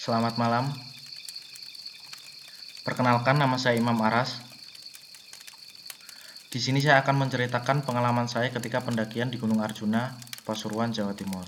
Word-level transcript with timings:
Selamat 0.00 0.40
malam. 0.40 0.72
Perkenalkan 2.88 3.36
nama 3.36 3.60
saya 3.60 3.76
Imam 3.76 4.00
Aras. 4.00 4.40
Di 6.48 6.56
sini 6.56 6.80
saya 6.80 7.04
akan 7.04 7.28
menceritakan 7.28 7.84
pengalaman 7.84 8.24
saya 8.24 8.48
ketika 8.48 8.80
pendakian 8.80 9.28
di 9.28 9.36
Gunung 9.36 9.60
Arjuna, 9.60 10.16
Pasuruan, 10.48 10.88
Jawa 10.88 11.12
Timur. 11.12 11.44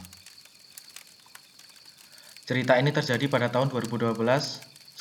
Cerita 2.45 2.77
ini 2.77 2.93
terjadi 2.93 3.25
pada 3.33 3.49
tahun 3.49 3.73
2012 3.73 4.21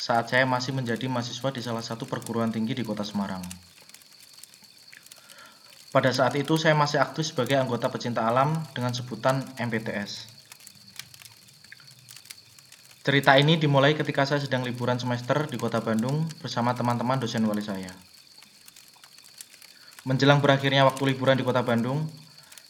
saat 0.00 0.32
saya 0.32 0.48
masih 0.48 0.72
menjadi 0.72 1.04
mahasiswa 1.12 1.52
di 1.52 1.60
salah 1.60 1.84
satu 1.84 2.08
perguruan 2.08 2.48
tinggi 2.48 2.72
di 2.72 2.88
Kota 2.88 3.04
Semarang. 3.04 3.44
Pada 5.92 6.08
saat 6.08 6.32
itu 6.40 6.56
saya 6.56 6.72
masih 6.72 7.04
aktif 7.04 7.36
sebagai 7.36 7.60
anggota 7.60 7.92
pecinta 7.92 8.24
alam 8.24 8.64
dengan 8.72 8.96
sebutan 8.96 9.44
MPTS. 9.60 10.40
Cerita 13.02 13.34
ini 13.34 13.58
dimulai 13.58 13.98
ketika 13.98 14.22
saya 14.22 14.38
sedang 14.38 14.62
liburan 14.62 14.94
semester 14.94 15.50
di 15.50 15.58
Kota 15.58 15.82
Bandung 15.82 16.22
bersama 16.38 16.70
teman-teman 16.70 17.18
dosen 17.18 17.42
wali 17.50 17.58
saya. 17.58 17.90
Menjelang 20.06 20.38
berakhirnya 20.38 20.86
waktu 20.86 21.10
liburan 21.10 21.34
di 21.34 21.42
Kota 21.42 21.66
Bandung, 21.66 22.06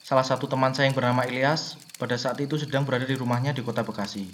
salah 0.01 0.25
satu 0.25 0.49
teman 0.49 0.73
saya 0.73 0.89
yang 0.89 0.97
bernama 0.97 1.29
Ilyas 1.29 1.77
pada 2.01 2.17
saat 2.17 2.41
itu 2.41 2.57
sedang 2.57 2.89
berada 2.89 3.05
di 3.05 3.13
rumahnya 3.13 3.53
di 3.53 3.61
Kota 3.61 3.85
Bekasi. 3.85 4.25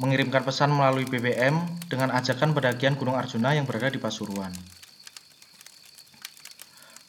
Mengirimkan 0.00 0.48
pesan 0.48 0.72
melalui 0.72 1.04
BBM 1.04 1.60
dengan 1.92 2.16
ajakan 2.16 2.56
pendakian 2.56 2.96
Gunung 2.96 3.20
Arjuna 3.20 3.52
yang 3.52 3.68
berada 3.68 3.92
di 3.92 4.00
Pasuruan. 4.00 4.56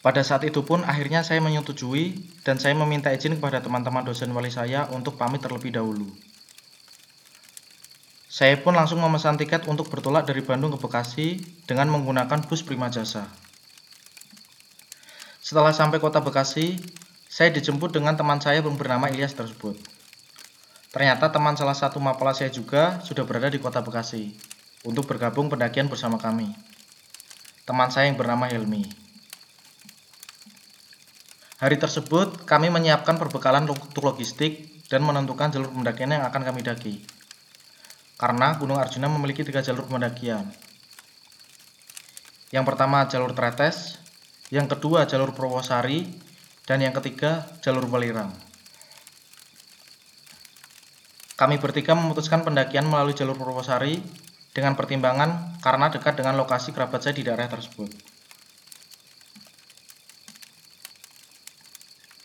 Pada 0.04 0.28
saat 0.28 0.44
itu 0.44 0.60
pun 0.68 0.84
akhirnya 0.84 1.24
saya 1.24 1.40
menyetujui 1.40 2.20
dan 2.44 2.60
saya 2.60 2.76
meminta 2.76 3.16
izin 3.16 3.40
kepada 3.40 3.64
teman-teman 3.64 4.04
dosen 4.04 4.36
wali 4.36 4.52
saya 4.52 4.92
untuk 4.92 5.16
pamit 5.16 5.40
terlebih 5.40 5.72
dahulu. 5.72 6.12
Saya 8.36 8.60
pun 8.60 8.76
langsung 8.76 9.00
memesan 9.00 9.40
tiket 9.40 9.64
untuk 9.64 9.88
bertolak 9.88 10.28
dari 10.28 10.44
Bandung 10.44 10.76
ke 10.76 10.80
Bekasi 10.84 11.40
dengan 11.64 11.88
menggunakan 11.88 12.44
bus 12.44 12.68
Prima 12.68 12.92
Jasa. 12.92 13.32
Setelah 15.40 15.72
sampai 15.72 16.04
kota 16.04 16.20
Bekasi, 16.20 16.76
saya 17.32 17.56
dijemput 17.56 17.96
dengan 17.96 18.20
teman 18.20 18.44
saya 18.44 18.60
yang 18.60 18.76
bernama 18.76 19.08
Ilyas 19.08 19.40
tersebut. 19.40 19.80
Ternyata 20.92 21.32
teman 21.32 21.56
salah 21.56 21.80
satu 21.80 22.04
mapala 22.04 22.36
saya 22.36 22.52
juga 22.52 23.00
sudah 23.08 23.24
berada 23.24 23.48
di 23.48 23.56
kota 23.56 23.80
Bekasi 23.80 24.36
untuk 24.84 25.08
bergabung 25.08 25.48
pendakian 25.48 25.88
bersama 25.88 26.20
kami. 26.20 26.52
Teman 27.64 27.88
saya 27.88 28.12
yang 28.12 28.20
bernama 28.20 28.52
Helmi. 28.52 28.84
Hari 31.64 31.80
tersebut, 31.80 32.44
kami 32.44 32.68
menyiapkan 32.68 33.16
perbekalan 33.16 33.64
untuk 33.64 34.04
logistik 34.04 34.84
dan 34.92 35.08
menentukan 35.08 35.56
jalur 35.56 35.72
pendakian 35.72 36.12
yang 36.12 36.28
akan 36.28 36.44
kami 36.44 36.68
daki. 36.68 37.24
Karena 38.26 38.58
Gunung 38.58 38.82
Arjuna 38.82 39.06
memiliki 39.06 39.46
tiga 39.46 39.62
jalur 39.62 39.86
pendakian. 39.86 40.50
Yang 42.50 42.66
pertama 42.66 43.06
jalur 43.06 43.38
Tretes, 43.38 44.02
yang 44.50 44.66
kedua 44.66 45.06
jalur 45.06 45.30
Purwosari, 45.38 46.10
dan 46.66 46.82
yang 46.82 46.90
ketiga 46.98 47.46
jalur 47.62 47.86
Welirang. 47.86 48.34
Kami 51.38 51.62
bertiga 51.62 51.94
memutuskan 51.94 52.42
pendakian 52.42 52.90
melalui 52.90 53.14
jalur 53.14 53.38
Purwosari 53.38 54.02
dengan 54.58 54.74
pertimbangan 54.74 55.62
karena 55.62 55.94
dekat 55.94 56.18
dengan 56.18 56.34
lokasi 56.34 56.74
kerabat 56.74 57.06
saya 57.06 57.14
di 57.14 57.30
daerah 57.30 57.46
tersebut. 57.46 57.94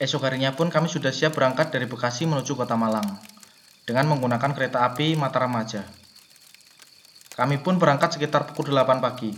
Esok 0.00 0.24
harinya 0.24 0.56
pun 0.56 0.72
kami 0.72 0.88
sudah 0.88 1.12
siap 1.12 1.36
berangkat 1.36 1.68
dari 1.68 1.84
Bekasi 1.84 2.24
menuju 2.24 2.56
Kota 2.56 2.72
Malang 2.72 3.20
dengan 3.90 4.06
menggunakan 4.14 4.54
kereta 4.54 4.86
api 4.86 5.18
Mataram 5.18 5.50
Maja. 5.50 5.99
Kami 7.40 7.56
pun 7.64 7.80
berangkat 7.80 8.20
sekitar 8.20 8.44
pukul 8.52 8.76
8 8.76 9.00
pagi. 9.00 9.32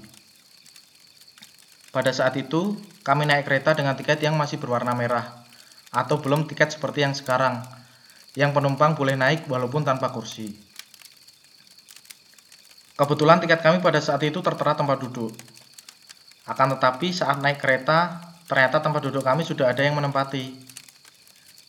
Pada 1.94 2.10
saat 2.10 2.34
itu, 2.34 2.74
kami 3.06 3.30
naik 3.30 3.46
kereta 3.46 3.78
dengan 3.78 3.94
tiket 3.94 4.18
yang 4.18 4.34
masih 4.34 4.58
berwarna 4.58 4.98
merah 4.98 5.46
atau 5.94 6.18
belum 6.18 6.50
tiket 6.50 6.74
seperti 6.74 7.06
yang 7.06 7.14
sekarang, 7.14 7.62
yang 8.34 8.50
penumpang 8.50 8.98
boleh 8.98 9.14
naik 9.14 9.46
walaupun 9.46 9.86
tanpa 9.86 10.10
kursi. 10.10 10.50
Kebetulan 12.98 13.38
tiket 13.38 13.62
kami 13.62 13.78
pada 13.78 14.02
saat 14.02 14.26
itu 14.26 14.42
tertera 14.42 14.74
tempat 14.74 14.98
duduk. 14.98 15.30
Akan 16.50 16.74
tetapi 16.74 17.14
saat 17.14 17.38
naik 17.38 17.62
kereta, 17.62 18.32
Ternyata 18.52 18.84
tempat 18.84 19.00
duduk 19.00 19.24
kami 19.24 19.48
sudah 19.48 19.72
ada 19.72 19.80
yang 19.80 19.96
menempati. 19.96 20.61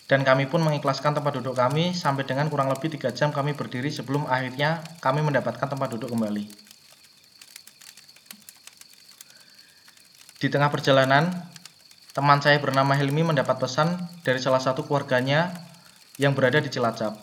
Dan 0.03 0.28
kami 0.28 0.52
pun 0.52 0.59
mengikhlaskan 0.59 1.16
tempat 1.16 1.40
duduk 1.40 1.56
kami 1.56 1.96
sampai 1.96 2.28
dengan 2.28 2.52
kurang 2.52 2.68
lebih 2.68 2.91
3 2.91 3.16
jam 3.16 3.31
kami 3.31 3.56
berdiri 3.56 3.88
sebelum 3.88 4.28
akhirnya 4.28 4.84
kami 5.00 5.24
mendapatkan 5.24 5.64
tempat 5.64 5.88
duduk 5.96 6.12
kembali. 6.12 6.46
Di 10.44 10.52
tengah 10.52 10.68
perjalanan, 10.68 11.31
teman 12.12 12.44
saya 12.44 12.59
bernama 12.59 13.00
Helmi 13.00 13.24
mendapat 13.24 13.64
pesan 13.64 13.96
dari 14.28 14.44
salah 14.44 14.59
satu 14.59 14.84
keluarganya 14.84 15.56
yang 16.20 16.35
berada 16.35 16.59
di 16.59 16.68
Cilacap 16.68 17.16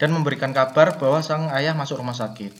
dan 0.00 0.08
memberikan 0.16 0.56
kabar 0.56 0.96
bahwa 0.96 1.20
sang 1.20 1.52
ayah 1.52 1.76
masuk 1.76 2.00
rumah 2.00 2.16
sakit. 2.16 2.50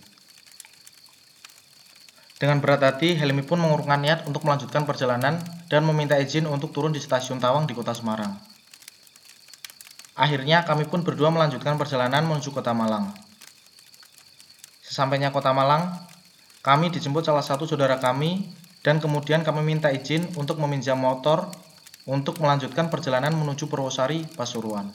Dengan 2.38 2.62
berat 2.62 2.84
hati, 2.84 3.18
Helmi 3.18 3.42
pun 3.42 3.58
mengurungkan 3.58 3.98
niat 3.98 4.22
untuk 4.30 4.46
melanjutkan 4.46 4.86
perjalanan 4.86 5.42
dan 5.66 5.82
meminta 5.82 6.14
izin 6.14 6.46
untuk 6.46 6.70
turun 6.70 6.94
di 6.94 7.02
stasiun 7.02 7.42
Tawang 7.42 7.66
di 7.66 7.74
kota 7.74 7.90
Semarang. 7.90 8.47
Akhirnya 10.18 10.66
kami 10.66 10.90
pun 10.90 11.06
berdua 11.06 11.30
melanjutkan 11.30 11.78
perjalanan 11.78 12.26
menuju 12.26 12.50
kota 12.50 12.74
Malang. 12.74 13.14
Sesampainya 14.82 15.30
kota 15.30 15.54
Malang, 15.54 15.94
kami 16.58 16.90
dijemput 16.90 17.22
salah 17.22 17.46
satu 17.46 17.70
saudara 17.70 18.02
kami 18.02 18.50
dan 18.82 18.98
kemudian 18.98 19.46
kami 19.46 19.62
minta 19.62 19.94
izin 19.94 20.26
untuk 20.34 20.58
meminjam 20.58 20.98
motor 20.98 21.46
untuk 22.10 22.42
melanjutkan 22.42 22.90
perjalanan 22.90 23.30
menuju 23.30 23.70
Purwosari, 23.70 24.26
Pasuruan. 24.34 24.90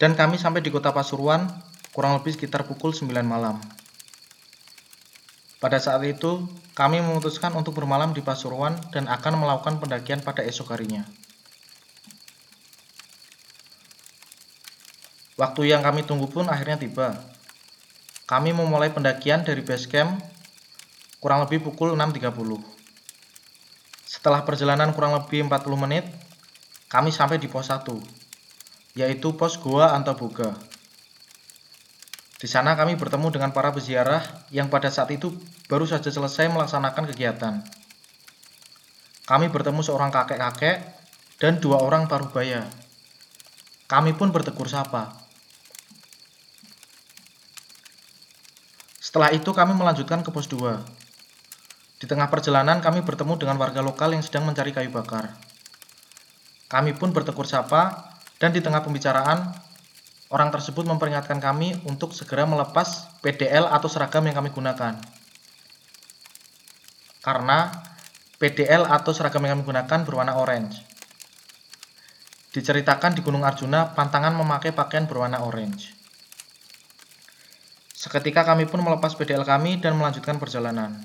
Dan 0.00 0.16
kami 0.16 0.40
sampai 0.40 0.64
di 0.64 0.72
kota 0.72 0.96
Pasuruan 0.96 1.44
kurang 1.92 2.16
lebih 2.16 2.32
sekitar 2.40 2.64
pukul 2.64 2.96
9 2.96 3.20
malam. 3.20 3.60
Pada 5.60 5.76
saat 5.76 6.00
itu, 6.08 6.48
kami 6.72 7.04
memutuskan 7.04 7.52
untuk 7.52 7.76
bermalam 7.76 8.16
di 8.16 8.24
Pasuruan 8.24 8.80
dan 8.96 9.12
akan 9.12 9.44
melakukan 9.44 9.76
pendakian 9.76 10.24
pada 10.24 10.40
esok 10.40 10.72
harinya. 10.72 11.04
Waktu 15.40 15.72
yang 15.72 15.80
kami 15.80 16.04
tunggu 16.04 16.28
pun 16.28 16.44
akhirnya 16.52 16.76
tiba. 16.76 17.16
Kami 18.28 18.52
memulai 18.52 18.92
pendakian 18.92 19.40
dari 19.40 19.64
base 19.64 19.88
camp 19.88 20.20
kurang 21.16 21.40
lebih 21.48 21.64
pukul 21.64 21.96
6.30. 21.96 22.60
Setelah 24.04 24.44
perjalanan 24.44 24.92
kurang 24.92 25.16
lebih 25.16 25.48
40 25.48 25.80
menit, 25.80 26.04
kami 26.92 27.08
sampai 27.08 27.40
di 27.40 27.48
pos 27.48 27.72
1, 27.72 27.88
yaitu 29.00 29.32
pos 29.32 29.56
Goa 29.56 29.96
Antaboga. 29.96 30.52
Di 32.36 32.48
sana 32.48 32.76
kami 32.76 33.00
bertemu 33.00 33.32
dengan 33.32 33.52
para 33.52 33.72
peziarah 33.72 34.20
yang 34.52 34.68
pada 34.68 34.92
saat 34.92 35.08
itu 35.12 35.32
baru 35.68 35.88
saja 35.88 36.12
selesai 36.12 36.52
melaksanakan 36.52 37.08
kegiatan. 37.12 37.54
Kami 39.24 39.46
bertemu 39.48 39.80
seorang 39.84 40.12
kakek-kakek 40.12 40.84
dan 41.40 41.60
dua 41.60 41.80
orang 41.80 42.08
parubaya. 42.08 42.68
Kami 43.88 44.16
pun 44.16 44.32
bertegur 44.32 44.68
sapa. 44.68 45.19
Setelah 49.10 49.34
itu 49.34 49.50
kami 49.50 49.74
melanjutkan 49.74 50.22
ke 50.22 50.30
pos 50.30 50.46
2. 50.46 50.78
Di 51.98 52.06
tengah 52.06 52.30
perjalanan 52.30 52.78
kami 52.78 53.02
bertemu 53.02 53.34
dengan 53.42 53.58
warga 53.58 53.82
lokal 53.82 54.14
yang 54.14 54.22
sedang 54.22 54.46
mencari 54.46 54.70
kayu 54.70 54.94
bakar. 54.94 55.34
Kami 56.70 56.94
pun 56.94 57.10
bertegur 57.10 57.50
sapa 57.50 58.14
dan 58.38 58.54
di 58.54 58.62
tengah 58.62 58.86
pembicaraan 58.86 59.50
Orang 60.30 60.54
tersebut 60.54 60.86
memperingatkan 60.86 61.42
kami 61.42 61.74
untuk 61.90 62.14
segera 62.14 62.46
melepas 62.46 63.18
PDL 63.18 63.66
atau 63.66 63.90
seragam 63.90 64.22
yang 64.22 64.38
kami 64.38 64.54
gunakan. 64.54 64.94
Karena 67.18 67.66
PDL 68.38 68.86
atau 68.86 69.10
seragam 69.10 69.42
yang 69.42 69.58
kami 69.58 69.66
gunakan 69.66 70.06
berwarna 70.06 70.38
orange. 70.38 70.86
Diceritakan 72.54 73.18
di 73.18 73.26
Gunung 73.26 73.42
Arjuna, 73.42 73.90
pantangan 73.90 74.38
memakai 74.38 74.70
pakaian 74.70 75.10
berwarna 75.10 75.42
orange. 75.42 75.98
Seketika 78.00 78.48
kami 78.48 78.64
pun 78.64 78.80
melepas 78.80 79.12
PDL 79.12 79.44
kami 79.44 79.76
dan 79.76 79.92
melanjutkan 79.92 80.40
perjalanan. 80.40 81.04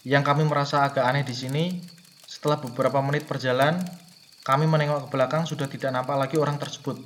Yang 0.00 0.24
kami 0.24 0.48
merasa 0.48 0.80
agak 0.88 1.04
aneh 1.04 1.28
di 1.28 1.36
sini, 1.36 1.76
setelah 2.24 2.56
beberapa 2.56 3.04
menit 3.04 3.28
perjalanan, 3.28 3.84
kami 4.48 4.64
menengok 4.64 5.04
ke 5.04 5.08
belakang 5.12 5.44
sudah 5.44 5.68
tidak 5.68 5.92
nampak 5.92 6.16
lagi 6.16 6.40
orang 6.40 6.56
tersebut. 6.56 6.96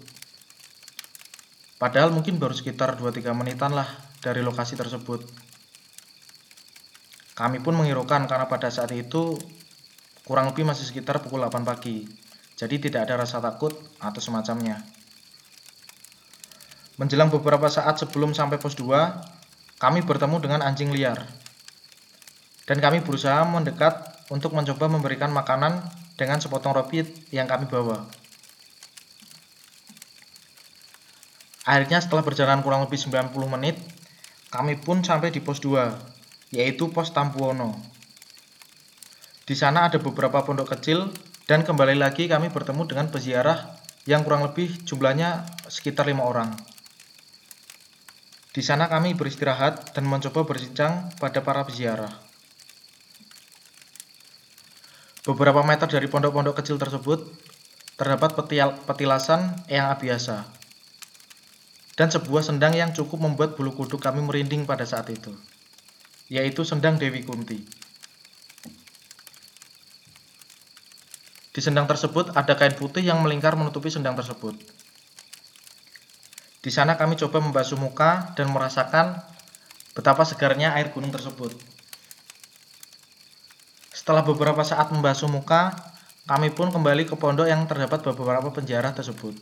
Padahal 1.74 2.14
mungkin 2.14 2.38
baru 2.38 2.54
sekitar 2.54 2.94
2-3 2.94 3.34
menitan 3.34 3.74
lah 3.74 3.90
dari 4.22 4.46
lokasi 4.46 4.78
tersebut. 4.78 5.26
Kami 7.34 7.58
pun 7.58 7.74
menghiraukan 7.74 8.30
karena 8.30 8.46
pada 8.46 8.70
saat 8.70 8.94
itu 8.94 9.34
kurang 10.22 10.54
lebih 10.54 10.62
masih 10.62 10.86
sekitar 10.86 11.18
pukul 11.18 11.42
8 11.42 11.66
pagi. 11.66 12.06
Jadi 12.54 12.78
tidak 12.78 13.10
ada 13.10 13.26
rasa 13.26 13.42
takut 13.42 13.74
atau 13.98 14.22
semacamnya. 14.22 15.01
Menjelang 17.00 17.32
beberapa 17.32 17.72
saat 17.72 17.96
sebelum 17.96 18.36
sampai 18.36 18.60
pos 18.60 18.76
2, 18.76 19.80
kami 19.80 20.04
bertemu 20.04 20.36
dengan 20.44 20.60
anjing 20.60 20.92
liar. 20.92 21.24
Dan 22.68 22.78
kami 22.78 23.00
berusaha 23.00 23.42
mendekat 23.48 24.28
untuk 24.28 24.52
mencoba 24.52 24.92
memberikan 24.92 25.32
makanan 25.32 25.80
dengan 26.20 26.38
sepotong 26.38 26.76
roti 26.76 27.02
yang 27.32 27.48
kami 27.48 27.64
bawa. 27.64 28.04
Akhirnya 31.62 32.02
setelah 32.02 32.26
berjalan 32.26 32.60
kurang 32.60 32.84
lebih 32.84 32.98
90 32.98 33.32
menit, 33.48 33.78
kami 34.52 34.76
pun 34.76 35.00
sampai 35.00 35.32
di 35.32 35.40
pos 35.40 35.62
2, 35.64 36.52
yaitu 36.52 36.92
pos 36.92 37.14
Tampuono. 37.14 37.78
Di 39.48 39.56
sana 39.56 39.88
ada 39.88 39.96
beberapa 39.98 40.44
pondok 40.44 40.76
kecil 40.76 41.10
dan 41.48 41.66
kembali 41.66 41.98
lagi 41.98 42.30
kami 42.30 42.52
bertemu 42.52 42.82
dengan 42.86 43.06
peziarah 43.10 43.78
yang 44.06 44.22
kurang 44.22 44.46
lebih 44.46 44.82
jumlahnya 44.86 45.46
sekitar 45.66 46.06
lima 46.06 46.26
orang. 46.26 46.71
Di 48.52 48.60
sana 48.60 48.84
kami 48.84 49.16
beristirahat 49.16 49.96
dan 49.96 50.04
mencoba 50.04 50.44
berbincang 50.44 51.08
pada 51.16 51.40
para 51.40 51.64
peziarah. 51.64 52.12
Beberapa 55.24 55.64
meter 55.64 55.88
dari 55.88 56.04
pondok-pondok 56.04 56.60
kecil 56.60 56.76
tersebut 56.76 57.24
terdapat 57.96 58.36
petilasan 58.84 59.56
yang 59.72 59.88
biasa 59.96 60.44
dan 61.96 62.08
sebuah 62.12 62.42
sendang 62.44 62.76
yang 62.76 62.90
cukup 62.92 63.20
membuat 63.20 63.56
bulu 63.56 63.72
kuduk 63.72 64.00
kami 64.00 64.24
merinding 64.24 64.64
pada 64.64 64.84
saat 64.84 65.08
itu, 65.12 65.32
yaitu 66.28 66.64
sendang 66.64 66.96
Dewi 66.96 67.24
Kunti. 67.24 67.62
Di 71.52 71.60
sendang 71.60 71.84
tersebut 71.84 72.32
ada 72.32 72.56
kain 72.56 72.72
putih 72.72 73.04
yang 73.04 73.20
melingkar 73.20 73.56
menutupi 73.60 73.92
sendang 73.92 74.16
tersebut. 74.16 74.56
Di 76.62 76.70
sana 76.70 76.94
kami 76.94 77.18
coba 77.18 77.42
membasuh 77.42 77.74
muka 77.74 78.32
dan 78.38 78.48
merasakan 78.54 79.18
betapa 79.98 80.22
segarnya 80.22 80.72
air 80.78 80.94
gunung 80.94 81.10
tersebut. 81.10 81.50
Setelah 83.90 84.22
beberapa 84.22 84.62
saat 84.62 84.94
membasuh 84.94 85.26
muka, 85.26 85.74
kami 86.24 86.54
pun 86.54 86.70
kembali 86.70 87.04
ke 87.04 87.18
pondok 87.18 87.50
yang 87.50 87.66
terdapat 87.66 88.00
beberapa 88.00 88.48
penjara 88.54 88.94
tersebut. 88.94 89.34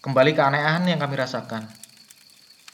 Kembali 0.00 0.32
ke 0.32 0.40
keanehan 0.40 0.88
yang 0.88 0.98
kami 0.98 1.20
rasakan. 1.20 1.68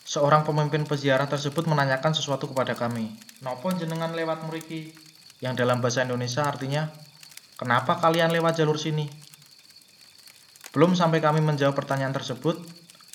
Seorang 0.06 0.46
pemimpin 0.46 0.87
peziarah 0.87 1.26
tersebut 1.26 1.67
menanyakan 1.67 2.14
sesuatu 2.14 2.46
kepada 2.46 2.79
kami. 2.79 3.11
Nopo 3.43 3.75
jenengan 3.75 4.14
lewat 4.14 4.46
muriki? 4.46 4.94
yang 5.44 5.52
dalam 5.58 5.85
bahasa 5.85 6.08
Indonesia 6.08 6.41
artinya 6.41 6.88
kenapa 7.61 8.00
kalian 8.00 8.32
lewat 8.32 8.56
jalur 8.64 8.81
sini? 8.81 9.11
Belum 10.74 10.98
sampai 10.98 11.22
kami 11.22 11.38
menjawab 11.38 11.78
pertanyaan 11.78 12.10
tersebut, 12.10 12.58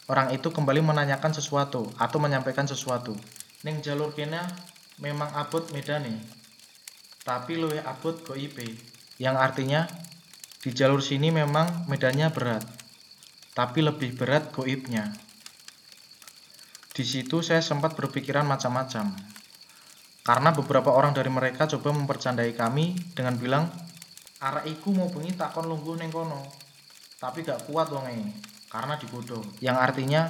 orang 0.08 0.32
itu 0.32 0.48
kembali 0.48 0.80
menanyakan 0.80 1.36
sesuatu 1.36 1.92
atau 2.00 2.18
menyampaikan 2.24 2.64
sesuatu. 2.64 3.20
Ning 3.68 3.84
jalur 3.84 4.16
kena 4.16 4.48
memang 5.04 5.28
abot 5.36 5.68
medane, 5.76 6.24
tapi 7.28 7.60
luwih 7.60 7.84
abot 7.84 8.16
IP, 8.32 8.80
yang 9.20 9.36
artinya 9.36 9.84
di 10.64 10.72
jalur 10.72 11.04
sini 11.04 11.36
memang 11.36 11.84
medannya 11.92 12.32
berat, 12.32 12.64
tapi 13.52 13.84
lebih 13.84 14.16
berat 14.16 14.56
goibnya. 14.56 15.12
Di 16.96 17.04
situ 17.04 17.44
saya 17.44 17.60
sempat 17.60 18.00
berpikiran 18.00 18.48
macam-macam. 18.48 19.20
Karena 20.24 20.50
beberapa 20.56 20.96
orang 20.96 21.12
dari 21.12 21.28
mereka 21.28 21.68
coba 21.68 21.92
mempercandai 21.92 22.56
kami 22.56 22.96
dengan 23.12 23.36
bilang, 23.36 23.68
arek 24.40 24.80
iku 24.80 24.96
mau 24.96 25.12
bengi 25.12 25.36
takon 25.36 25.68
lungguh 25.68 26.00
neng 26.00 26.12
kono. 26.12 26.69
Tapi 27.20 27.44
gak 27.44 27.68
kuat 27.68 27.92
wonge 27.92 28.32
karena 28.72 28.96
dibodoh. 28.96 29.44
Yang 29.60 29.78
artinya 29.78 30.22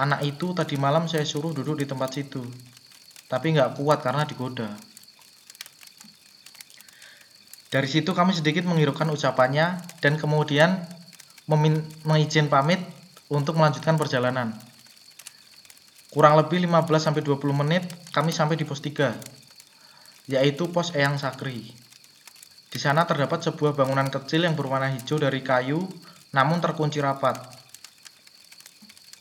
anak 0.00 0.24
itu 0.24 0.56
tadi 0.56 0.80
malam 0.80 1.04
saya 1.04 1.28
suruh 1.28 1.52
duduk 1.52 1.76
di 1.76 1.84
tempat 1.84 2.16
situ. 2.16 2.40
Tapi 3.28 3.52
gak 3.52 3.76
kuat 3.76 4.00
karena 4.00 4.24
digoda. 4.24 4.72
Dari 7.68 7.84
situ 7.84 8.16
kami 8.16 8.32
sedikit 8.32 8.64
menghiraukan 8.64 9.12
ucapannya 9.12 9.76
dan 10.00 10.16
kemudian 10.16 10.88
mengizin 12.08 12.48
pamit 12.48 12.80
untuk 13.28 13.60
melanjutkan 13.60 14.00
perjalanan. 14.00 14.56
Kurang 16.08 16.40
lebih 16.40 16.64
15-20 16.64 17.36
menit 17.52 17.84
kami 18.16 18.32
sampai 18.32 18.56
di 18.56 18.64
pos 18.64 18.80
3, 18.80 19.12
yaitu 20.32 20.64
pos 20.72 20.96
Eyang 20.96 21.20
Sakri. 21.20 21.85
Di 22.66 22.78
sana 22.82 23.06
terdapat 23.06 23.46
sebuah 23.46 23.72
bangunan 23.72 24.10
kecil 24.10 24.44
yang 24.44 24.58
berwarna 24.58 24.92
hijau 24.92 25.16
dari 25.16 25.40
kayu, 25.40 25.86
namun 26.34 26.60
terkunci 26.60 27.00
rapat. 27.00 27.38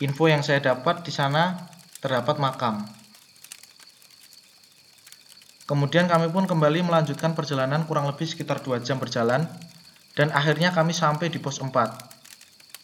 Info 0.03 0.27
yang 0.27 0.43
saya 0.43 0.59
dapat 0.59 1.07
di 1.07 1.11
sana 1.13 1.55
terdapat 2.03 2.35
makam. 2.35 2.83
Kemudian 5.65 6.05
kami 6.05 6.29
pun 6.29 6.45
kembali 6.45 6.85
melanjutkan 6.85 7.33
perjalanan 7.33 7.89
kurang 7.89 8.05
lebih 8.05 8.29
sekitar 8.29 8.61
2 8.61 8.85
jam 8.85 9.01
berjalan, 9.01 9.49
dan 10.13 10.29
akhirnya 10.29 10.69
kami 10.69 10.93
sampai 10.93 11.33
di 11.33 11.41
pos 11.41 11.57
4, 11.57 11.71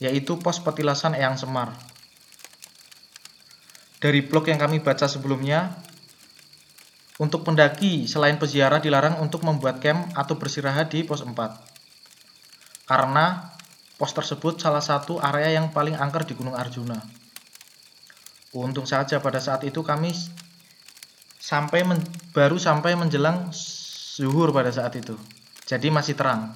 yaitu 0.02 0.42
pos 0.42 0.58
petilasan 0.64 1.14
Eyang 1.14 1.38
Semar. 1.38 1.78
Dari 4.02 4.26
blog 4.26 4.50
yang 4.50 4.58
kami 4.58 4.82
baca 4.82 5.06
sebelumnya, 5.06 5.78
untuk 7.22 7.46
pendaki 7.46 8.10
selain 8.10 8.42
peziarah 8.42 8.82
dilarang 8.82 9.22
untuk 9.22 9.46
membuat 9.46 9.78
camp 9.78 10.10
atau 10.18 10.42
bersirahat 10.42 10.90
di 10.90 11.06
pos 11.06 11.22
4. 11.22 11.38
Karena 12.90 13.54
pos 14.02 14.10
tersebut 14.10 14.58
salah 14.58 14.82
satu 14.82 15.22
area 15.22 15.54
yang 15.62 15.70
paling 15.70 15.94
angker 15.94 16.26
di 16.26 16.34
Gunung 16.34 16.58
Arjuna. 16.58 16.98
Untung 18.58 18.90
saja 18.90 19.22
pada 19.22 19.38
saat 19.38 19.62
itu 19.70 19.86
kami 19.86 20.10
sampai 21.38 21.86
men, 21.86 22.02
baru 22.34 22.58
sampai 22.58 22.98
menjelang 22.98 23.54
zuhur 23.54 24.50
pada 24.50 24.74
saat 24.74 24.98
itu. 24.98 25.14
Jadi 25.70 25.94
masih 25.94 26.18
terang. 26.18 26.52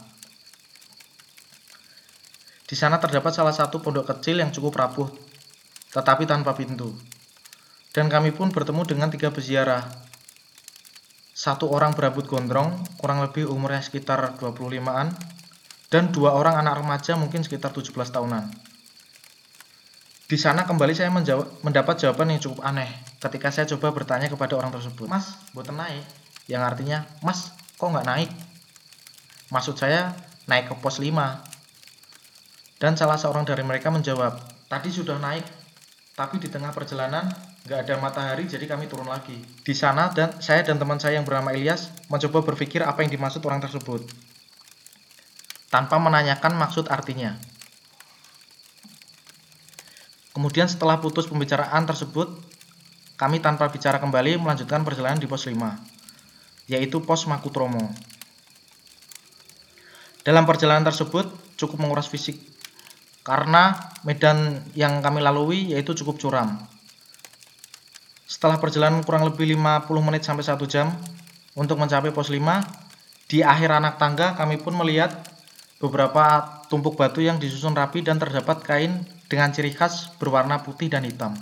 Di 2.65 2.73
sana 2.73 2.97
terdapat 2.97 3.31
salah 3.31 3.53
satu 3.53 3.77
pondok 3.77 4.09
kecil 4.09 4.41
yang 4.41 4.49
cukup 4.49 4.81
rapuh, 4.81 5.07
tetapi 5.93 6.25
tanpa 6.25 6.57
pintu 6.57 6.97
dan 7.95 8.11
kami 8.11 8.35
pun 8.35 8.51
bertemu 8.51 8.83
dengan 8.83 9.07
tiga 9.07 9.31
peziarah. 9.31 10.04
Satu 11.45 11.69
orang 11.69 11.93
berambut 11.93 12.25
gondrong, 12.25 12.73
kurang 12.97 13.21
lebih 13.21 13.45
umurnya 13.45 13.77
sekitar 13.77 14.33
25-an, 14.41 15.13
dan 15.93 16.09
dua 16.09 16.33
orang 16.33 16.57
anak 16.57 16.81
remaja 16.81 17.13
mungkin 17.13 17.45
sekitar 17.45 17.69
17 17.69 17.93
tahunan. 17.93 18.49
Di 20.25 20.41
sana 20.41 20.65
kembali 20.65 20.97
saya 20.97 21.13
menjawab, 21.13 21.61
mendapat 21.61 22.01
jawaban 22.01 22.33
yang 22.33 22.41
cukup 22.41 22.65
aneh 22.65 22.89
ketika 23.21 23.53
saya 23.53 23.69
coba 23.77 23.93
bertanya 23.93 24.25
kepada 24.25 24.57
orang 24.57 24.73
tersebut. 24.73 25.05
Mas, 25.05 25.37
buat 25.53 25.69
naik? 25.69 26.01
Yang 26.49 26.61
artinya, 26.65 27.05
Mas, 27.21 27.53
kok 27.77 27.93
nggak 27.93 28.09
naik? 28.09 28.33
Maksud 29.53 29.77
saya, 29.77 30.17
naik 30.49 30.73
ke 30.73 30.73
pos 30.81 30.97
5. 30.97 31.13
Dan 32.81 32.97
salah 32.97 33.21
seorang 33.21 33.45
dari 33.45 33.61
mereka 33.61 33.93
menjawab, 33.93 34.41
tadi 34.65 34.89
sudah 34.89 35.21
naik, 35.21 35.45
tapi 36.17 36.41
di 36.41 36.49
tengah 36.49 36.73
perjalanan 36.73 37.29
nggak 37.65 37.79
ada 37.81 37.93
matahari 37.97 38.45
jadi 38.45 38.69
kami 38.69 38.85
turun 38.85 39.09
lagi. 39.09 39.41
Di 39.65 39.73
sana 39.73 40.13
dan 40.13 40.37
saya 40.37 40.61
dan 40.61 40.77
teman 40.77 41.01
saya 41.01 41.17
yang 41.17 41.25
bernama 41.25 41.49
Ilyas 41.49 41.89
mencoba 42.13 42.45
berpikir 42.53 42.85
apa 42.85 43.01
yang 43.01 43.09
dimaksud 43.09 43.41
orang 43.41 43.57
tersebut 43.57 44.05
tanpa 45.73 45.97
menanyakan 45.97 46.53
maksud 46.53 46.93
artinya. 46.93 47.33
Kemudian 50.35 50.69
setelah 50.69 50.99
putus 51.01 51.25
pembicaraan 51.25 51.87
tersebut, 51.87 52.27
kami 53.15 53.39
tanpa 53.39 53.71
bicara 53.71 53.97
kembali 53.97 54.35
melanjutkan 54.35 54.83
perjalanan 54.83 55.15
di 55.15 55.31
pos 55.31 55.47
5, 55.47 55.55
yaitu 56.67 57.01
pos 57.01 57.23
Makutromo. 57.25 57.87
Dalam 60.21 60.43
perjalanan 60.43 60.85
tersebut 60.85 61.31
cukup 61.55 61.81
menguras 61.81 62.11
fisik 62.11 62.35
karena 63.23 63.77
medan 64.03 64.61
yang 64.77 64.99
kami 65.01 65.23
lalui 65.23 65.71
yaitu 65.73 65.95
cukup 65.97 66.19
curam. 66.19 66.74
Setelah 68.25 68.57
perjalanan 68.57 69.05
kurang 69.05 69.29
lebih 69.29 69.45
50 69.53 69.85
menit 70.01 70.25
sampai 70.25 70.41
1 70.41 70.57
jam 70.65 70.89
untuk 71.53 71.77
mencapai 71.77 72.09
pos 72.09 72.33
5, 72.33 72.41
di 73.29 73.45
akhir 73.45 73.69
anak 73.69 74.01
tangga 74.01 74.33
kami 74.33 74.57
pun 74.57 74.73
melihat 74.73 75.13
beberapa 75.77 76.41
tumpuk 76.65 76.97
batu 76.97 77.21
yang 77.21 77.37
disusun 77.37 77.77
rapi 77.77 78.01
dan 78.01 78.17
terdapat 78.17 78.65
kain 78.65 79.05
dengan 79.29 79.53
ciri 79.53 79.73
khas 79.73 80.13
berwarna 80.17 80.61
putih 80.65 80.89
dan 80.89 81.05
hitam. 81.05 81.37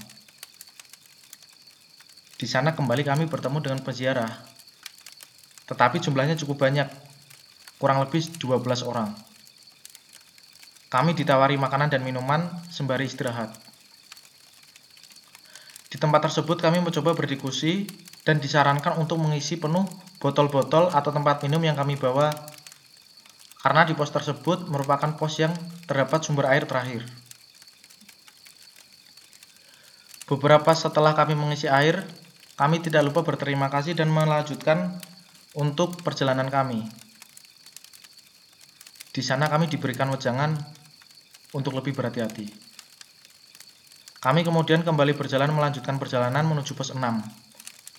Di 2.36 2.44
sana 2.44 2.76
kembali 2.76 3.08
kami 3.08 3.24
bertemu 3.32 3.64
dengan 3.64 3.80
peziarah. 3.80 4.32
Tetapi 5.64 6.04
jumlahnya 6.04 6.36
cukup 6.36 6.68
banyak, 6.68 6.92
kurang 7.80 8.04
lebih 8.04 8.20
12 8.36 8.84
orang. 8.84 9.16
Kami 10.92 11.16
ditawari 11.16 11.56
makanan 11.56 11.88
dan 11.88 12.04
minuman 12.04 12.52
sembari 12.68 13.08
istirahat. 13.08 13.73
Di 15.94 16.02
tempat 16.02 16.26
tersebut 16.26 16.58
kami 16.58 16.82
mencoba 16.82 17.14
berdiskusi 17.14 17.86
dan 18.26 18.42
disarankan 18.42 18.98
untuk 18.98 19.22
mengisi 19.22 19.62
penuh 19.62 19.86
botol-botol 20.18 20.90
atau 20.90 21.14
tempat 21.14 21.46
minum 21.46 21.62
yang 21.62 21.78
kami 21.78 22.02
bawa 22.02 22.34
karena 23.62 23.86
di 23.86 23.94
pos 23.94 24.10
tersebut 24.10 24.74
merupakan 24.74 25.14
pos 25.14 25.38
yang 25.38 25.54
terdapat 25.86 26.26
sumber 26.26 26.50
air 26.50 26.66
terakhir. 26.66 27.06
Beberapa 30.26 30.74
setelah 30.74 31.14
kami 31.14 31.38
mengisi 31.38 31.70
air, 31.70 32.02
kami 32.58 32.82
tidak 32.82 33.06
lupa 33.06 33.22
berterima 33.22 33.70
kasih 33.70 33.94
dan 33.94 34.10
melanjutkan 34.10 34.98
untuk 35.54 36.02
perjalanan 36.02 36.50
kami. 36.50 36.90
Di 39.14 39.22
sana 39.22 39.46
kami 39.46 39.70
diberikan 39.70 40.10
wejangan 40.10 40.58
untuk 41.54 41.78
lebih 41.78 41.94
berhati-hati. 41.94 42.73
Kami 44.24 44.48
kemudian 44.48 44.88
kembali 44.88 45.20
berjalan 45.20 45.52
melanjutkan 45.52 46.00
perjalanan 46.00 46.48
menuju 46.48 46.80
pos 46.80 46.96
6, 46.96 47.04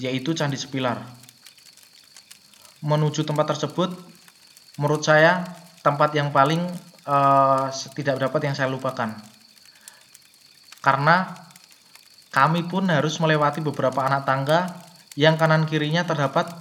yaitu 0.00 0.32
Candi 0.32 0.56
Sepilar. 0.56 1.04
Menuju 2.80 3.28
tempat 3.28 3.52
tersebut, 3.52 3.92
menurut 4.80 5.04
saya 5.04 5.44
tempat 5.84 6.16
yang 6.16 6.32
paling 6.32 6.64
uh, 7.04 7.68
tidak 7.92 8.16
dapat 8.16 8.40
yang 8.48 8.56
saya 8.56 8.72
lupakan 8.72 9.12
karena 10.84 11.32
kami 12.28 12.68
pun 12.68 12.84
harus 12.92 13.16
melewati 13.16 13.64
beberapa 13.64 14.04
anak 14.04 14.28
tangga 14.28 14.68
yang 15.16 15.40
kanan 15.40 15.64
kirinya 15.64 16.04
terdapat 16.04 16.52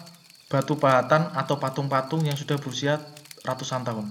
batu 0.48 0.80
bahatan 0.80 1.28
atau 1.36 1.60
patung-patung 1.60 2.24
yang 2.24 2.40
sudah 2.40 2.56
berusia 2.56 3.04
ratusan 3.44 3.84
tahun. 3.84 4.08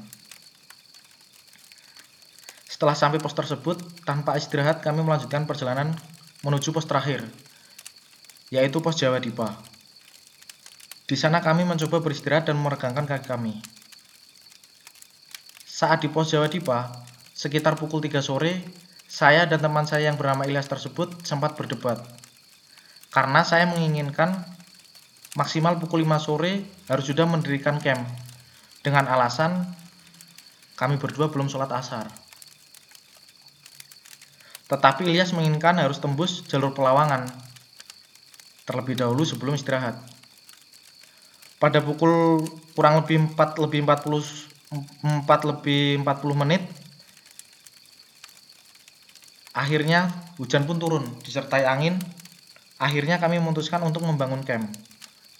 Setelah 2.83 2.99
sampai 2.99 3.23
pos 3.23 3.31
tersebut, 3.31 3.79
tanpa 4.03 4.35
istirahat 4.35 4.83
kami 4.83 5.07
melanjutkan 5.07 5.47
perjalanan 5.47 5.95
menuju 6.43 6.75
pos 6.75 6.83
terakhir, 6.83 7.23
yaitu 8.51 8.83
pos 8.83 8.99
Jawa 8.99 9.23
Dipa. 9.23 9.55
Di 11.07 11.15
sana 11.15 11.39
kami 11.39 11.63
mencoba 11.63 12.03
beristirahat 12.03 12.51
dan 12.51 12.59
meregangkan 12.59 13.07
kaki 13.07 13.31
kami. 13.31 13.55
Saat 15.63 16.03
di 16.03 16.11
pos 16.11 16.35
Jawa 16.35 16.51
Dipa, 16.51 16.91
sekitar 17.31 17.79
pukul 17.79 18.03
3 18.03 18.19
sore, 18.19 18.67
saya 19.07 19.47
dan 19.47 19.63
teman 19.63 19.87
saya 19.87 20.11
yang 20.11 20.19
bernama 20.19 20.43
Ilyas 20.43 20.67
tersebut 20.67 21.23
sempat 21.23 21.55
berdebat. 21.55 22.03
Karena 23.15 23.47
saya 23.47 23.71
menginginkan 23.71 24.43
maksimal 25.39 25.79
pukul 25.79 26.03
5 26.03 26.19
sore 26.19 26.67
harus 26.91 27.07
sudah 27.07 27.31
mendirikan 27.31 27.79
camp. 27.79 28.03
Dengan 28.83 29.07
alasan 29.07 29.71
kami 30.75 30.99
berdua 30.99 31.31
belum 31.31 31.47
sholat 31.47 31.71
asar. 31.71 32.22
Tetapi 34.73 35.05
Ilyas 35.05 35.37
menginginkan 35.37 35.77
harus 35.77 36.01
tembus 36.01 36.41
jalur 36.49 36.73
pelawangan 36.73 37.29
terlebih 38.65 38.97
dahulu 38.97 39.29
sebelum 39.29 39.53
istirahat. 39.53 40.01
Pada 41.61 41.85
pukul 41.85 42.41
kurang 42.73 43.05
lebih 43.05 43.37
4 43.37 43.61
lebih 43.61 43.85
40 43.85 45.29
4 45.29 45.51
lebih 45.53 46.01
40 46.01 46.33
menit 46.33 46.65
akhirnya 49.53 50.09
hujan 50.41 50.65
pun 50.65 50.81
turun 50.81 51.05
disertai 51.21 51.69
angin 51.69 52.01
akhirnya 52.81 53.21
kami 53.21 53.37
memutuskan 53.37 53.85
untuk 53.85 54.01
membangun 54.01 54.41
camp 54.41 54.73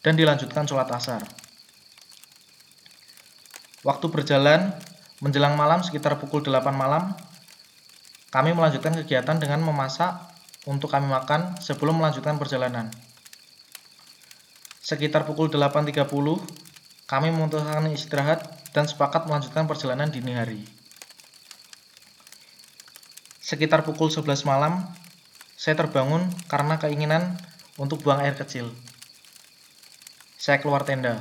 dan 0.05 0.15
dilanjutkan 0.21 0.69
sholat 0.69 0.93
asar 0.93 1.25
waktu 3.81 4.07
berjalan 4.13 4.77
menjelang 5.25 5.57
malam 5.57 5.81
sekitar 5.81 6.21
pukul 6.21 6.45
8 6.45 6.61
malam 6.77 7.17
kami 8.33 8.57
melanjutkan 8.57 8.97
kegiatan 8.97 9.37
dengan 9.37 9.61
memasak 9.61 10.17
untuk 10.65 10.89
kami 10.89 11.07
makan 11.07 11.61
sebelum 11.61 12.01
melanjutkan 12.01 12.41
perjalanan 12.41 12.89
sekitar 14.83 15.23
pukul 15.23 15.47
8.30 15.47 16.11
kami 17.07 17.29
memutuskan 17.31 17.87
istirahat 17.95 18.45
dan 18.75 18.91
sepakat 18.91 19.31
melanjutkan 19.31 19.71
perjalanan 19.71 20.11
dini 20.11 20.35
hari. 20.35 20.61
Sekitar 23.39 23.85
pukul 23.85 24.09
11 24.09 24.49
malam, 24.49 24.85
saya 25.55 25.77
terbangun 25.77 26.25
karena 26.49 26.81
keinginan 26.81 27.37
untuk 27.77 28.01
buang 28.01 28.25
air 28.25 28.33
kecil. 28.33 28.73
Saya 30.41 30.59
keluar 30.59 30.83
tenda. 30.83 31.21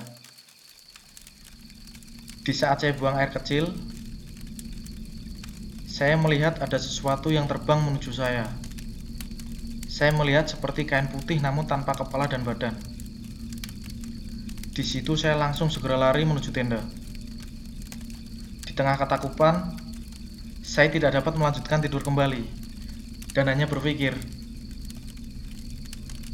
Di 2.42 2.56
saat 2.56 2.82
saya 2.82 2.96
buang 2.96 3.20
air 3.20 3.30
kecil, 3.30 3.70
saya 5.92 6.16
melihat 6.16 6.56
ada 6.64 6.80
sesuatu 6.80 7.36
yang 7.36 7.52
terbang 7.52 7.84
menuju 7.84 8.16
saya. 8.16 8.48
Saya 9.92 10.16
melihat 10.16 10.48
seperti 10.48 10.88
kain 10.88 11.12
putih 11.12 11.44
namun 11.44 11.68
tanpa 11.68 11.92
kepala 11.92 12.32
dan 12.32 12.48
badan. 12.48 12.80
Di 14.72 14.88
situ 14.88 15.20
saya 15.20 15.36
langsung 15.36 15.68
segera 15.68 16.00
lari 16.00 16.24
menuju 16.24 16.56
tenda. 16.56 16.80
Di 18.64 18.72
tengah 18.72 18.96
ketakupan, 18.96 19.76
saya 20.64 20.88
tidak 20.88 21.12
dapat 21.20 21.36
melanjutkan 21.36 21.84
tidur 21.84 22.00
kembali 22.00 22.48
dan 23.36 23.52
hanya 23.52 23.68
berpikir, 23.68 24.16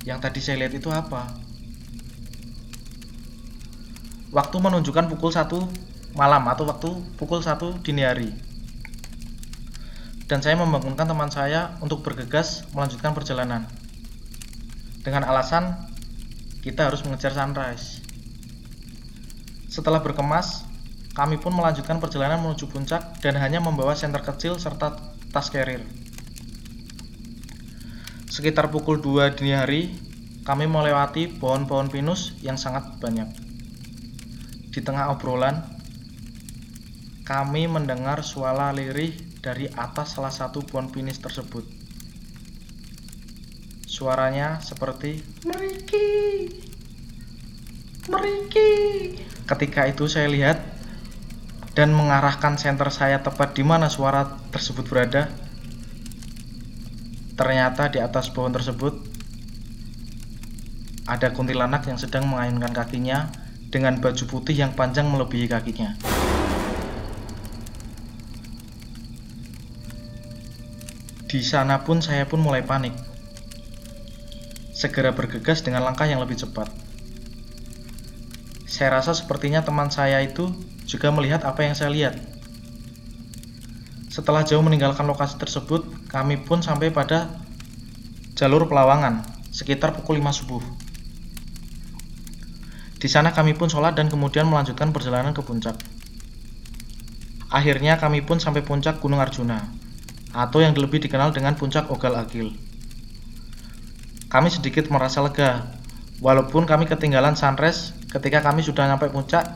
yang 0.05 0.21
tadi 0.21 0.37
saya 0.37 0.61
lihat 0.61 0.77
itu 0.77 0.93
apa? 0.93 1.33
Waktu 4.29 4.57
menunjukkan 4.61 5.09
pukul 5.17 5.33
1 5.33 6.13
malam 6.13 6.45
atau 6.45 6.69
waktu 6.69 6.93
pukul 7.17 7.41
1 7.41 7.81
dini 7.81 8.05
hari. 8.05 8.46
Dan 10.27 10.43
saya 10.43 10.59
membangunkan 10.59 11.07
teman 11.07 11.31
saya 11.31 11.79
untuk 11.79 12.03
bergegas 12.03 12.67
melanjutkan 12.75 13.15
perjalanan. 13.15 13.63
Dengan 14.99 15.23
alasan 15.23 15.87
kita 16.59 16.91
harus 16.91 16.99
mengejar 17.07 17.31
sunrise. 17.31 18.03
Setelah 19.71 20.03
berkemas, 20.03 20.67
kami 21.15 21.39
pun 21.39 21.55
melanjutkan 21.55 22.03
perjalanan 22.03 22.43
menuju 22.43 22.67
puncak 22.67 23.23
dan 23.23 23.39
hanya 23.39 23.63
membawa 23.63 23.95
senter 23.95 24.19
kecil 24.19 24.59
serta 24.59 24.99
tas 25.31 25.47
carrier. 25.47 25.87
Sekitar 28.27 28.67
pukul 28.67 28.99
2 28.99 29.33
dini 29.33 29.55
hari, 29.55 29.95
kami 30.43 30.67
melewati 30.67 31.31
pohon-pohon 31.39 31.87
pinus 31.87 32.35
yang 32.43 32.59
sangat 32.59 32.99
banyak. 32.99 33.31
Di 34.75 34.83
tengah 34.83 35.09
obrolan, 35.09 35.63
kami 37.23 37.65
mendengar 37.65 38.21
suara 38.21 38.69
lirih 38.75 39.26
dari 39.47 39.71
atas 39.71 40.19
salah 40.19 40.35
satu 40.35 40.59
pohon 40.59 40.91
pinus 40.91 41.23
tersebut. 41.23 41.63
Suaranya 43.87 44.59
seperti 44.59 45.23
Meriki, 45.47 46.11
Meriki. 48.11 48.71
Ketika 49.47 49.87
itu 49.87 50.11
saya 50.11 50.27
lihat 50.27 50.59
dan 51.79 51.95
mengarahkan 51.95 52.59
senter 52.59 52.91
saya 52.91 53.23
tepat 53.23 53.55
di 53.55 53.63
mana 53.63 53.87
suara 53.87 54.35
tersebut 54.51 54.83
berada. 54.83 55.31
Ternyata 57.39 57.87
di 57.87 58.03
atas 58.03 58.27
pohon 58.27 58.51
tersebut 58.51 58.99
ada 61.07 61.31
kuntilanak 61.31 61.87
yang 61.87 61.95
sedang 61.95 62.27
mengayunkan 62.27 62.75
kakinya 62.75 63.31
dengan 63.71 64.03
baju 64.03 64.27
putih 64.27 64.59
yang 64.59 64.75
panjang 64.75 65.07
melebihi 65.07 65.47
kakinya. 65.47 65.95
Di 71.27 71.43
sana 71.43 71.83
pun 71.83 71.99
saya 71.99 72.23
pun 72.23 72.39
mulai 72.39 72.63
panik. 72.63 72.95
Segera 74.71 75.11
bergegas 75.11 75.59
dengan 75.59 75.83
langkah 75.83 76.07
yang 76.07 76.23
lebih 76.23 76.39
cepat. 76.39 76.71
Saya 78.63 78.95
rasa 78.95 79.11
sepertinya 79.11 79.59
teman 79.59 79.91
saya 79.91 80.23
itu 80.23 80.55
juga 80.87 81.11
melihat 81.11 81.43
apa 81.43 81.67
yang 81.67 81.75
saya 81.75 81.91
lihat. 81.91 82.15
Setelah 84.07 84.47
jauh 84.47 84.63
meninggalkan 84.63 85.03
lokasi 85.03 85.35
tersebut, 85.35 85.83
kami 86.07 86.39
pun 86.39 86.63
sampai 86.63 86.95
pada 86.95 87.27
jalur 88.39 88.63
pelawangan 88.71 89.27
sekitar 89.51 89.99
pukul 89.99 90.23
5 90.23 90.31
subuh. 90.31 90.63
Di 93.03 93.11
sana 93.11 93.35
kami 93.35 93.51
pun 93.51 93.67
sholat 93.67 93.99
dan 93.99 94.07
kemudian 94.07 94.47
melanjutkan 94.47 94.95
perjalanan 94.95 95.35
ke 95.35 95.43
puncak. 95.43 95.75
Akhirnya 97.51 97.99
kami 97.99 98.23
pun 98.23 98.39
sampai 98.39 98.63
puncak 98.63 99.03
Gunung 99.03 99.19
Arjuna, 99.19 99.86
atau 100.37 100.61
yang 100.61 100.77
lebih 100.77 101.01
dikenal 101.01 101.33
dengan 101.33 101.57
puncak 101.57 101.89
Ogal 101.89 102.13
Agil. 102.13 102.53
Kami 104.29 104.53
sedikit 104.53 104.93
merasa 104.93 105.25
lega, 105.25 105.65
walaupun 106.21 106.69
kami 106.69 106.85
ketinggalan 106.85 107.33
sunrise 107.33 107.97
ketika 108.13 108.45
kami 108.45 108.61
sudah 108.61 108.85
sampai 108.85 109.09
puncak 109.09 109.49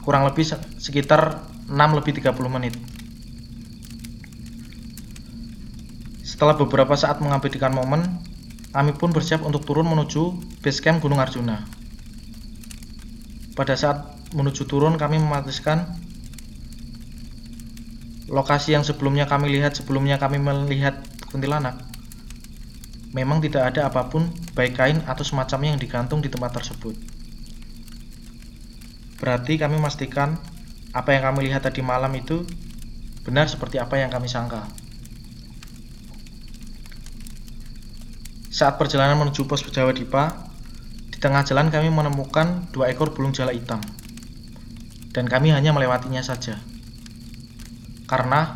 kurang 0.00 0.24
lebih 0.24 0.48
sekitar 0.80 1.44
6 1.68 1.76
lebih 1.76 2.16
30 2.16 2.32
menit. 2.48 2.72
Setelah 6.24 6.56
beberapa 6.56 6.96
saat 6.96 7.20
mengabadikan 7.20 7.76
momen, 7.76 8.24
kami 8.72 8.96
pun 8.96 9.12
bersiap 9.12 9.44
untuk 9.44 9.68
turun 9.68 9.84
menuju 9.84 10.36
base 10.64 10.80
camp 10.80 11.04
Gunung 11.04 11.20
Arjuna. 11.20 11.64
Pada 13.56 13.72
saat 13.76 14.16
menuju 14.36 14.68
turun 14.68 15.00
kami 15.00 15.16
memastikan 15.16 15.96
lokasi 18.26 18.74
yang 18.74 18.82
sebelumnya 18.82 19.30
kami 19.30 19.50
lihat 19.54 19.78
sebelumnya 19.78 20.18
kami 20.18 20.42
melihat 20.42 20.98
kuntilanak 21.30 21.78
memang 23.16 23.40
tidak 23.40 23.72
ada 23.72 23.88
apa 23.88 24.12
pun 24.12 24.28
baik 24.52 24.76
kain 24.76 25.00
atau 25.08 25.24
semacamnya 25.24 25.72
yang 25.72 25.80
digantung 25.80 26.20
di 26.20 26.28
tempat 26.28 26.52
tersebut. 26.60 26.92
Berarti 29.16 29.56
kami 29.56 29.80
memastikan 29.80 30.36
apa 30.92 31.16
yang 31.16 31.32
kami 31.32 31.48
lihat 31.48 31.64
tadi 31.64 31.80
malam 31.80 32.12
itu 32.12 32.44
benar 33.24 33.48
seperti 33.48 33.80
apa 33.80 33.96
yang 33.96 34.12
kami 34.12 34.28
sangka. 34.28 34.68
Saat 38.52 38.76
perjalanan 38.76 39.20
menuju 39.20 39.48
pos 39.48 39.64
Jawa 39.64 39.92
Dipa, 39.96 40.48
di 41.12 41.16
tengah 41.16 41.44
jalan 41.44 41.72
kami 41.72 41.88
menemukan 41.88 42.68
dua 42.72 42.92
ekor 42.92 43.12
burung 43.12 43.32
jala 43.32 43.52
hitam. 43.52 43.80
Dan 45.12 45.28
kami 45.28 45.52
hanya 45.52 45.72
melewatinya 45.72 46.20
saja. 46.20 46.60
Karena 48.06 48.54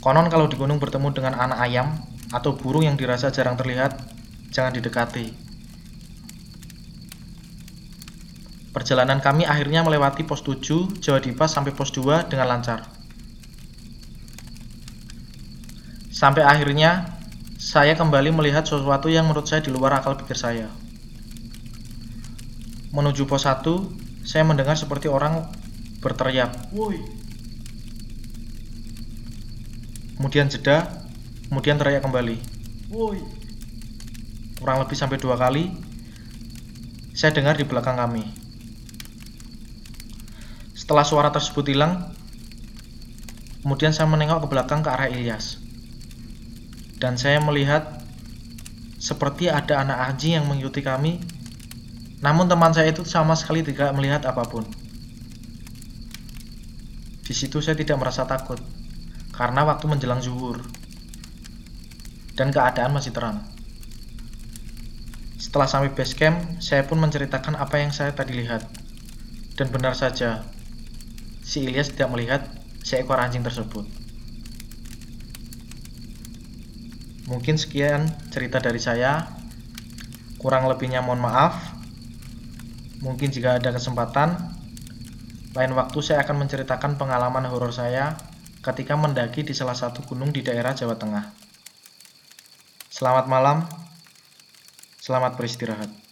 konon 0.00 0.32
kalau 0.32 0.48
di 0.48 0.56
gunung 0.56 0.80
bertemu 0.80 1.12
dengan 1.12 1.36
anak 1.36 1.60
ayam 1.60 2.00
atau 2.32 2.56
burung 2.56 2.88
yang 2.88 2.96
dirasa 2.96 3.28
jarang 3.28 3.60
terlihat, 3.60 4.00
jangan 4.48 4.72
didekati. 4.72 5.44
Perjalanan 8.74 9.22
kami 9.22 9.46
akhirnya 9.46 9.86
melewati 9.86 10.26
pos 10.26 10.42
7 10.42 10.98
Jawa 10.98 11.22
Dipa 11.22 11.46
sampai 11.46 11.70
pos 11.70 11.94
2 11.94 12.26
dengan 12.26 12.50
lancar. 12.50 12.82
Sampai 16.10 16.42
akhirnya 16.42 17.14
saya 17.54 17.94
kembali 17.94 18.34
melihat 18.34 18.66
sesuatu 18.66 19.06
yang 19.06 19.30
menurut 19.30 19.46
saya 19.46 19.62
di 19.62 19.70
luar 19.70 20.02
akal 20.02 20.18
pikir 20.18 20.34
saya. 20.34 20.66
Menuju 22.90 23.30
pos 23.30 23.46
1, 23.46 24.26
saya 24.26 24.42
mendengar 24.42 24.74
seperti 24.74 25.06
orang 25.06 25.46
berteriak, 26.02 26.50
"Woi!" 26.74 27.23
Kemudian 30.24 30.48
jeda, 30.48 30.88
kemudian 31.52 31.76
teriak 31.76 32.00
kembali, 32.00 32.40
"Woi!" 32.88 33.20
Kurang 34.56 34.80
lebih 34.80 34.96
sampai 34.96 35.20
dua 35.20 35.36
kali, 35.36 35.68
saya 37.12 37.36
dengar 37.36 37.60
di 37.60 37.68
belakang 37.68 38.00
kami. 38.00 38.24
Setelah 40.72 41.04
suara 41.04 41.28
tersebut 41.28 41.68
hilang, 41.68 42.16
kemudian 43.60 43.92
saya 43.92 44.08
menengok 44.08 44.44
ke 44.44 44.48
belakang 44.48 44.80
ke 44.80 44.88
arah 44.88 45.12
Ilyas 45.12 45.60
dan 47.00 47.16
saya 47.16 47.40
melihat 47.40 48.00
seperti 49.00 49.48
ada 49.48 49.80
anak 49.80 50.08
anjing 50.08 50.36
yang 50.36 50.44
mengikuti 50.44 50.84
kami 50.84 51.20
namun 52.24 52.48
teman 52.48 52.72
saya 52.72 52.92
itu 52.92 53.04
sama 53.04 53.36
sekali 53.36 53.60
tidak 53.60 53.92
melihat 53.96 54.24
apa 54.28 54.44
pun 54.44 54.64
di 57.24 57.32
situ 57.36 57.60
saya 57.64 57.76
tidak 57.76 58.00
merasa 58.00 58.28
takut 58.28 58.60
karena 59.34 59.66
waktu 59.66 59.90
menjelang 59.90 60.22
zuhur. 60.22 60.62
Dan 62.34 62.50
keadaan 62.50 62.94
masih 62.94 63.14
terang. 63.14 63.42
Setelah 65.38 65.70
sampai 65.70 65.94
base 65.94 66.18
camp 66.18 66.58
saya 66.58 66.82
pun 66.82 66.98
menceritakan 66.98 67.54
apa 67.54 67.78
yang 67.78 67.94
saya 67.94 68.10
tadi 68.14 68.34
lihat. 68.34 68.66
Dan 69.54 69.70
benar 69.70 69.94
saja 69.94 70.42
si 71.46 71.62
Ilyas 71.62 71.94
tidak 71.94 72.10
melihat 72.10 72.42
seekor 72.82 73.22
anjing 73.22 73.46
tersebut. 73.46 73.86
Mungkin 77.30 77.54
sekian 77.54 78.10
cerita 78.34 78.58
dari 78.58 78.82
saya. 78.82 79.30
Kurang 80.42 80.66
lebihnya 80.66 81.00
mohon 81.00 81.22
maaf. 81.22 81.72
Mungkin 83.00 83.30
jika 83.30 83.62
ada 83.62 83.70
kesempatan, 83.72 84.36
lain 85.54 85.72
waktu 85.78 85.98
saya 86.02 86.26
akan 86.26 86.44
menceritakan 86.44 86.98
pengalaman 86.98 87.46
horor 87.46 87.70
saya 87.70 88.18
ketika 88.64 88.96
mendaki 88.96 89.44
di 89.44 89.52
salah 89.52 89.76
satu 89.76 90.00
gunung 90.08 90.32
di 90.32 90.40
daerah 90.40 90.72
Jawa 90.72 90.96
Tengah. 90.96 91.28
Selamat 92.88 93.28
malam. 93.28 93.68
Selamat 94.96 95.36
beristirahat. 95.36 96.03